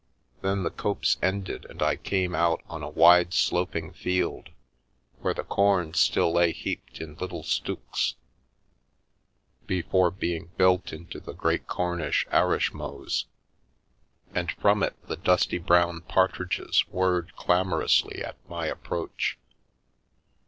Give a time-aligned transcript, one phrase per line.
[0.41, 4.49] Then the copse ended, and I came out on a wide, sloping field,
[5.19, 8.15] where the corn still lay heaped in little stooks,
[9.67, 13.27] before being built into the great Cornish arrishmows,
[14.33, 19.37] and from it the dusty brown partridges whirred clamorously at my approach.